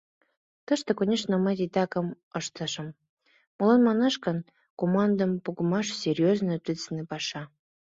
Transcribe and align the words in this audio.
Тыште, 0.65 0.91
конешне, 0.97 1.35
мый 1.37 1.55
титакым 1.59 2.07
ыштышым: 2.39 2.87
молан 3.57 3.81
манаш 3.87 4.15
гын, 4.25 4.37
командым 4.79 5.31
погымаш— 5.45 5.87
серьёзный, 6.01 6.57
ответственный 6.59 7.07
паша. 7.11 7.41